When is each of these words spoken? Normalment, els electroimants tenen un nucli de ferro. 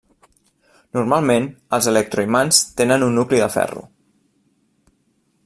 Normalment, 0.97 1.45
els 1.79 1.89
electroimants 1.91 2.63
tenen 2.81 3.07
un 3.09 3.15
nucli 3.21 3.43
de 3.45 3.51
ferro. 3.59 3.87